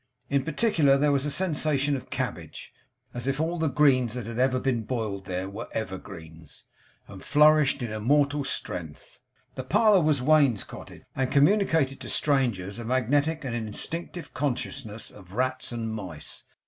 In 0.31 0.43
particular, 0.43 0.97
there 0.97 1.11
was 1.11 1.27
a 1.27 1.29
sensation 1.29 1.95
of 1.95 2.09
cabbage; 2.09 2.73
as 3.13 3.27
if 3.27 3.39
all 3.39 3.59
the 3.59 3.67
greens 3.69 4.15
that 4.15 4.25
had 4.25 4.39
ever 4.39 4.59
been 4.59 4.81
boiled 4.81 5.25
there, 5.25 5.47
were 5.47 5.67
evergreens, 5.73 6.63
and 7.07 7.23
flourished 7.23 7.83
in 7.83 7.91
immortal 7.91 8.43
strength. 8.43 9.19
The 9.53 9.63
parlour 9.63 10.01
was 10.01 10.19
wainscoted, 10.19 11.05
and 11.15 11.31
communicated 11.31 11.99
to 11.99 12.09
strangers 12.09 12.79
a 12.79 12.83
magnetic 12.83 13.45
and 13.45 13.53
instinctive 13.53 14.33
consciousness 14.33 15.11
of 15.11 15.33
rats 15.35 15.71
and 15.71 15.93
mice. 15.93 16.45